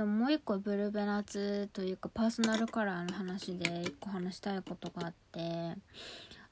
[0.00, 5.76] ともう一個ブルベナツというかパーソナルカラーの話で一個話したいことがあって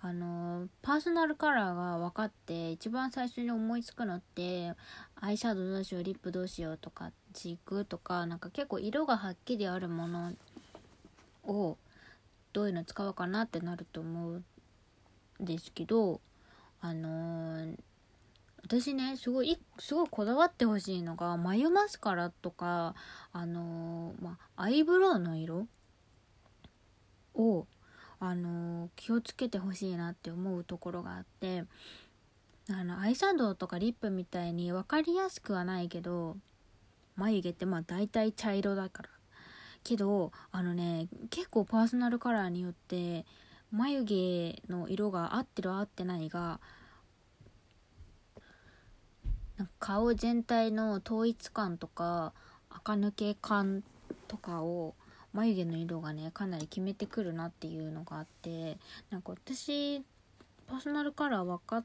[0.02, 4.74] あのパーソナルカラーが分かって一番最初に思いつくのって
[5.18, 10.34] アイシャドウどうしようリップどうしようとかチークとかなんか結構色がはっきりあるもの
[11.44, 11.78] を
[12.52, 14.42] どういうの使おうかなってなると思う
[15.42, 16.20] んですけど
[16.82, 17.78] あのー、
[18.64, 22.94] 私ねすごいすごいこだわってほしいのが眉マスカラとか
[23.32, 25.66] あのー、ま、アイブロウの色
[27.34, 27.66] を
[28.20, 31.64] あの気をつけてほしいなって思うところがあって
[32.70, 36.36] あのアイシャドウとかリップみたいに分かりやすくはないけど
[37.16, 39.08] 眉毛ってまあ大体茶色だから。
[39.84, 43.24] けどあのね結構パーソナルカラーによって
[43.70, 46.60] 眉毛の色が合ってる合ってないが
[49.78, 52.32] 顔全体の統一感とか
[52.70, 53.82] 垢抜け感
[54.28, 54.94] とかを
[55.32, 58.78] 眉毛の色がねかなり決めてくるなっていうのがあって
[59.10, 60.02] なんか私
[60.66, 61.84] パーソナルカラー分かっ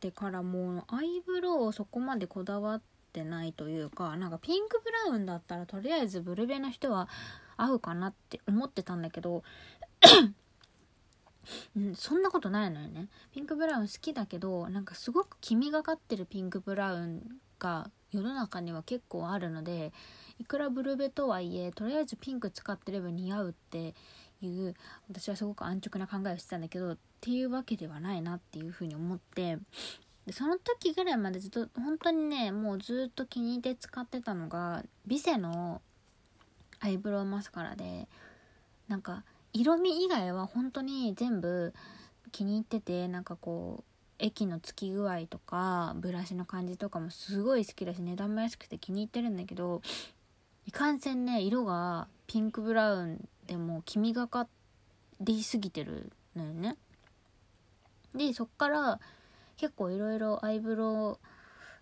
[0.00, 7.08] てからもうアイブロウをそこまでこだわってないというかなんかピンクブラウンだったらとりあえずブルベの人は
[7.56, 9.42] 合うかなって思ってたんだけど
[11.76, 13.08] うん、そんなことないのよね。
[13.32, 17.22] ピンクブラウン好きだけどなんかすごく黄みがかってるピンクブラウン
[17.58, 19.92] が世の中には結構あるので
[20.38, 23.94] いくらブルベとはいえとりあえずピンク使ってれば似合うって
[24.42, 24.74] いう
[25.08, 29.58] 私はすごく安直な考えをしてたんだけどっていうわけではないなっていうふうに思って
[30.26, 35.80] でその時ぐらいまでずっと本当にねもうずっと気に入って使ってたのがビセの
[36.80, 38.08] アイブロウマスカラで
[38.88, 39.24] なんか
[39.58, 41.72] 色味以外は本当に全部
[42.30, 43.84] 気に入っててなんかこう
[44.18, 49.80] 液のつき具合とかブラシの感じとかもすごい好きだし値段も安くて気に入ってるんだけど
[50.66, 54.46] いかんせんね色がピンクブラウンでも黄みがか
[55.20, 56.76] りすぎてるのよね。
[58.14, 59.00] でそっから
[59.56, 61.18] 結構いろいろアイブロ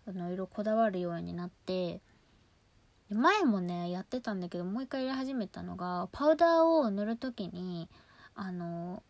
[0.06, 2.00] ウの色こだわるようになって
[3.10, 7.88] 前もねやってたんだけどもう一回やり始めたのがパウダーを塗る時に
[8.34, 9.02] あの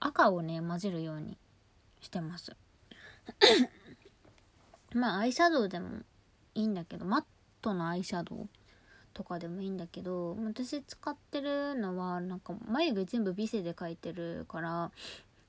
[0.00, 1.36] 赤をね混ぜるように
[2.00, 2.56] してます。
[4.94, 6.02] まあアイシャドウでも
[6.54, 7.24] いいんだけどマッ
[7.62, 8.48] トのアイシャドウ
[9.12, 14.90] とかでもいいんだけど私使ってるのはなんか眉毛全部ビセで描いてるから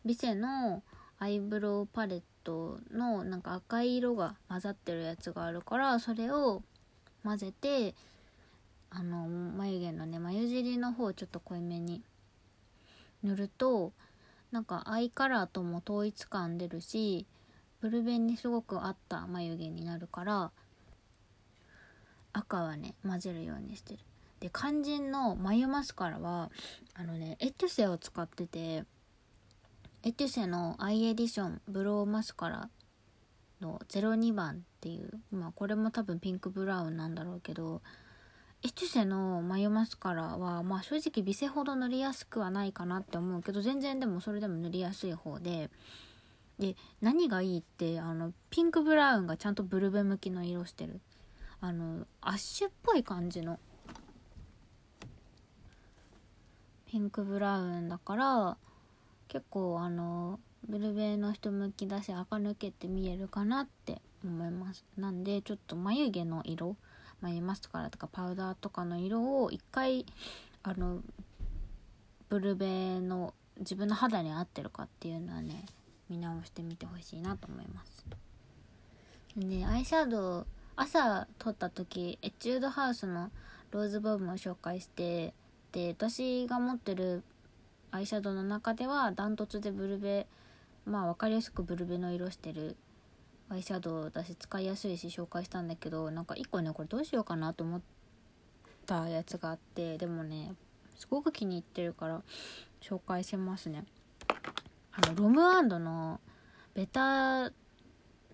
[0.05, 0.83] ビセの
[1.19, 6.61] アイブロウパレットのなんか赤い色が混ざってるやつがあるからそれを
[7.25, 7.95] 混ぜて
[8.91, 12.01] あの眉毛のね眉尻の方ちょっと濃いめに
[13.23, 13.91] 塗ると
[14.51, 17.25] なんかアイカラーとも統一感出るし
[17.81, 20.51] ブルベンにすごく合った眉毛になるから
[22.31, 23.99] 赤はね混ぜるようにしてる。
[24.39, 26.51] で肝心の眉マスカラは
[26.93, 28.83] あのねエトゥセを使ってて
[30.03, 32.69] エトゥセのアイエディションブローマスカラ
[33.61, 37.81] の02番っていうまあこれも多分ピンクブラウンなんだろうけど
[38.63, 45.69] エトゥセの眉マスカラはまあ正直ビセほど塗りやすくはないかなって思うけど全然でもそれでも塗りやすい方で
[46.59, 51.01] で何がいいってあのピンクブラウンがちゃんとブルベ向きの色してる。
[51.61, 53.59] あのアッシュっぽい感じの。
[56.85, 58.57] ピンクブラウンだから
[59.27, 64.85] 結構あのブルベの人向きだし垢抜けて見えるかなって思います。
[64.97, 66.75] なんでちょっと眉毛の色
[67.21, 70.05] 眉マスカラとかパウダーとかの色を一回
[70.63, 71.01] あの
[72.29, 75.65] ブルベの自分の肌に合ってるかっていうのはね
[76.09, 78.05] 見直してみてほしいなと思います。
[79.37, 83.31] でアイシャドウ朝撮った時エチュードハウスの
[83.71, 85.33] ローズボブを紹介して
[85.71, 87.23] で私が持ってる
[87.91, 90.27] アイシャドウの中ではダントツでブルベ
[90.85, 92.77] まあ分かりやすくブルベの色してる
[93.49, 97.81] アイシャドウだし使いやすいし紹介したんだけどなんか1個ねこれどうしようかなと思っ
[98.85, 100.53] たやつがあってでもね
[100.97, 102.21] すごく気に入ってるから
[102.81, 103.83] 紹介しますね。
[104.91, 106.21] あのロムアンドの
[106.73, 107.51] ベタ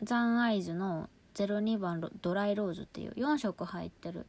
[0.03, 4.25] ザンアイズの02番ドライローズっていう4色入ってる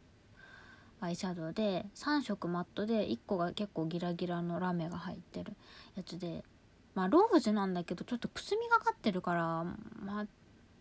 [1.01, 5.55] アイシャドウで3色マットで1個が結構ギラギラのラメが入ってる
[5.97, 6.45] やつで
[6.95, 9.65] まあローズなんだけどちょっとくすみがかってるから
[10.05, 10.27] まあ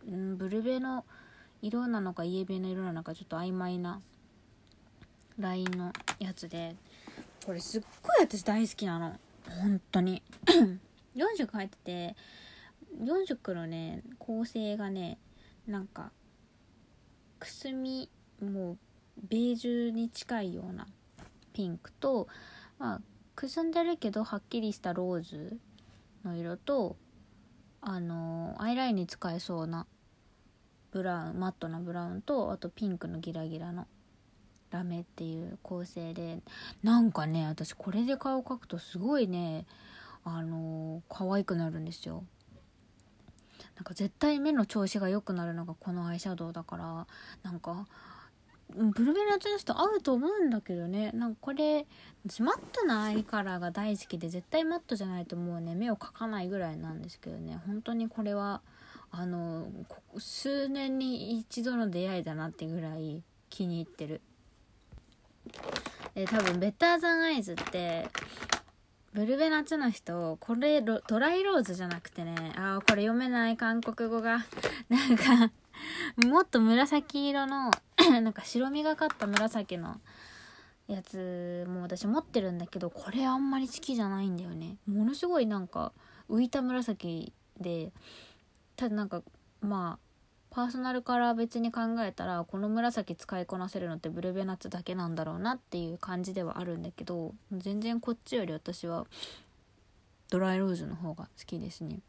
[0.06, 1.06] ブルベの
[1.62, 4.02] 色なのかイエベの色なのかちょっと曖昧な
[5.40, 6.76] ラインのやつで
[7.46, 9.18] これすっごい私大好きなの。
[9.62, 10.22] 本当に。
[11.16, 12.16] 4色入ってて
[13.04, 15.18] 4色のね構成がね
[15.68, 16.12] なんか
[17.40, 18.10] くすみ
[18.42, 18.78] もう
[19.28, 20.88] ベージュに近いような
[21.54, 22.28] ピンクと、
[22.80, 23.02] まあ、
[23.36, 25.58] くすんでるけどはっきりしたローズ
[26.24, 26.96] の色と
[27.82, 29.88] あのアイラインに使えそうな
[30.92, 33.88] ブラウンマットなブラウンとあとピンクのギラギラの
[34.72, 36.40] ラメっていう構成で
[36.84, 39.66] なんかね私これで顔描くとすごいね
[40.24, 42.24] あの可愛くなるんですよ。
[43.76, 47.08] なんか絶対目の調子が良くなるのがこのアイシャドウだから
[47.42, 47.88] なんか
[48.76, 51.12] ブルベナチの人合うと思うんだけどね。
[51.14, 51.86] なんかこれ
[52.28, 57.60] 私マットなアイカラーが大好きで絶対マットじゃないともうね目を描かないぐらいなんですけどね。
[57.66, 58.62] 本当にこれは
[59.12, 59.68] あの
[60.18, 64.22] 数年に一度の出会いだなってぐらい気に入ってる。
[66.16, 68.08] で多分ベッターザンアイズって
[69.14, 72.54] ブルベ夏の人これドライローズじゃなくてね。
[72.56, 74.46] ああこれ読めない韓国語が。
[74.88, 75.52] なんか
[76.28, 77.72] もっと紫色の
[78.12, 80.00] なんか白みがかった紫の
[80.88, 84.78] やつも私持ってるんだけどこれあんまり好きじゃないんだよね。
[84.88, 85.94] ものすごいなんか
[86.30, 87.92] 浮いた紫で
[88.76, 89.22] ただなんか
[89.62, 90.12] まあ
[90.52, 99.06] パーソナルカラー別に考えたらこの紫使いこなせるのってブルベナッツだけなんだろうなっていう感じではあるんだけど全然こっちより私は
[100.30, 101.92] ドライローズの方が好きですね。
[101.92, 102.00] やっ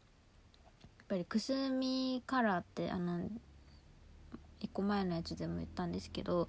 [1.07, 3.21] ぱりくすみカラーってあの
[4.63, 6.47] 1個前のやつでも言ったんですけど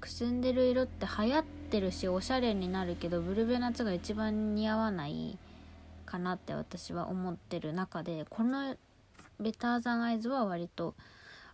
[0.00, 5.38] くすんでる色って流行ってるしおしゃれになるけどブルベナツが一番似合わない
[6.06, 8.74] かなって私は思ってる中でこの
[9.38, 10.94] ベターザンアイズは割と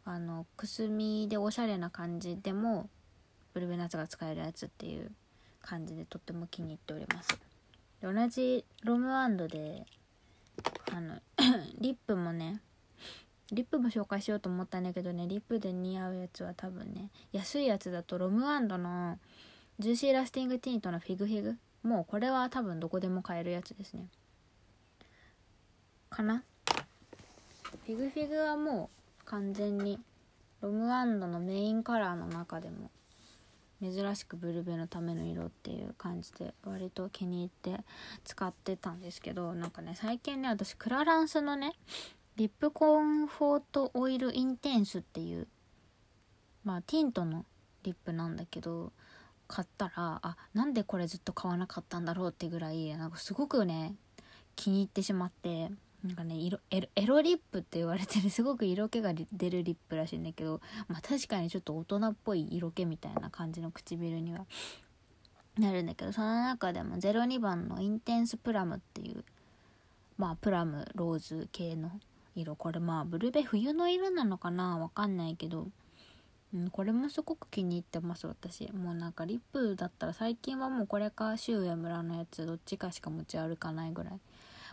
[0.05, 2.89] あのくすみでおしゃれな感じでも
[3.53, 5.11] ブルベナツが使えるやつっていう
[5.61, 7.39] 感じでとっても気に入っております。
[8.01, 9.85] 同じ rom&nd で
[10.93, 11.21] あの
[11.81, 12.61] リップもね
[13.53, 19.19] リップも紹介しようと思ったんだけどねリップで似合うやつは多分ね安いやつだと rom&nd の
[19.79, 24.07] ジューシーラスティングティントのフィグフィグもうこれは多分どこでも買えるやつですね。
[26.11, 26.43] かな？
[27.87, 28.91] フィグフィグはも
[29.23, 29.99] う完全に
[30.61, 32.91] rom&nd のメインカラーの中でも
[33.81, 37.85] 珍しくブルベのための色っていう感じで割と気に入って
[38.25, 41.75] 使ってたんですけどなんかね最近ね私クラランスのね
[42.39, 45.49] リップコンフォートオイルインテンスっていう
[46.63, 47.45] まあティントの
[47.83, 48.93] リップなんだけど
[49.49, 53.97] 買ったらあなんでこれずっと買わなかったんだろうってぐらいなんかすごくね
[54.55, 55.73] 気に入ってしまって
[56.05, 64.47] なんかね色エロリップって言われてるすごく色気が出るリップらしいんだけど、まあ、確かにちょっと大人っぽい色気みたいな感じの唇には
[65.59, 69.25] なるんだけどその中でも02番のインテンスプラムっていう
[70.19, 71.91] まあプラムローズ系の
[72.41, 72.57] 色。
[72.57, 74.79] これまあブルベ冬の色なのかな？
[74.79, 75.69] わかんないけど、
[76.55, 78.71] うん、これもすごく気に入ってます私。
[78.73, 84.21] もうなんかリップだったら最近はもうこれかシュウエムラのやつどっちかしか持ち歩かないぐらい。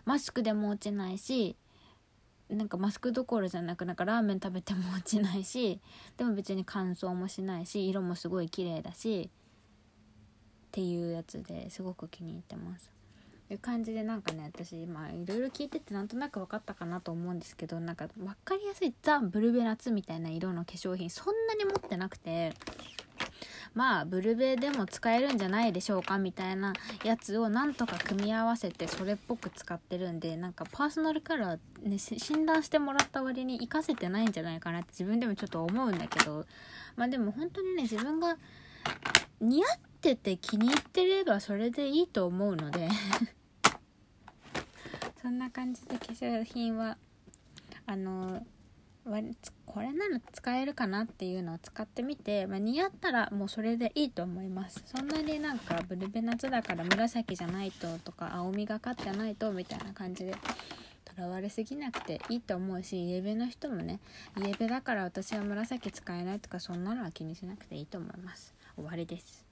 [0.05, 1.55] マスクでも落ちないし
[2.47, 5.79] なんかマスクどころじゃなくなんかラーメン食べても落ちないし
[6.15, 9.31] でも別に乾燥もしないし色もすごい綺麗だし
[10.67, 12.91] っていうやつですごく気に入ってます。
[13.49, 22.53] いう感じでなんかね私まあいろいろ聞いててなんとなく分かったかなと思うんですけどなんか分かりやすいザ・ブルベナツみたいな色の化粧品そんなに持ってなくて
[23.75, 36.45] まあブルベでも使えるんじゃないでしょうかみたいなやつをなんとか組み合わせてそれっぽく使ってるんでなんかパーソナルカラーね診断してもらった割に活かせてないんじゃないかなって自分でもちょっと思うんだけど
[36.95, 38.37] まあでも本当にね自分が
[39.41, 42.87] 似合ってて気に入ってればそれでいいと思うので。
[45.19, 46.97] そんな感じで化粧品は
[47.87, 48.45] あの
[49.65, 54.83] これなら使えるかなっていうのを使ってみて、まあ、似合ったらもうそれでいいと思います。
[54.85, 60.31] そんなになんかブルベ夏だから紫じゃないととか青みがかってないとみたいな感じで
[61.03, 63.99] とらわれすぎなくていいと思うしイエベの人もね
[64.43, 68.55] イエベだから私は紫使えないとかそんなのは気にしなくていいと思います。
[68.75, 69.44] 終わりです。